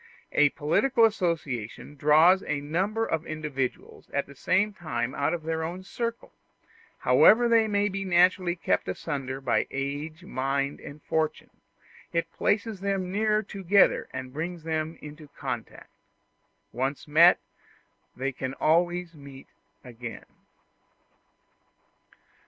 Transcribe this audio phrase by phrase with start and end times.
[0.31, 5.61] A political association draws a number of individuals at the same time out of their
[5.63, 6.33] own circle:
[7.01, 11.51] however they may be naturally kept asunder by age, mind, and fortune,
[12.13, 15.91] it places them nearer together and brings them into contact.
[16.71, 17.37] Once met,
[18.15, 19.49] they can always meet
[19.83, 20.25] again.